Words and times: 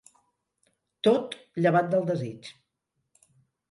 Tot, 1.09 1.37
llevat 1.67 1.95
del 1.95 2.11
desig. 2.11 2.53